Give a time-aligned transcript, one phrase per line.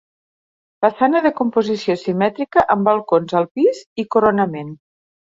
[0.83, 4.73] Façana de composició simètrica amb balcons al pis i coronament.